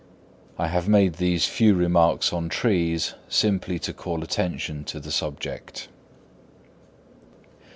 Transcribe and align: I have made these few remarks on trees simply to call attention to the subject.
I 0.57 0.65
have 0.67 0.87
made 0.89 1.17
these 1.17 1.45
few 1.45 1.75
remarks 1.75 2.33
on 2.33 2.49
trees 2.49 3.13
simply 3.29 3.77
to 3.77 3.93
call 3.93 4.23
attention 4.23 4.83
to 4.85 4.99
the 4.99 5.11
subject. 5.11 5.89